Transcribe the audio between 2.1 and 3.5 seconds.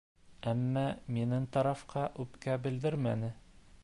үпкә белдермәне.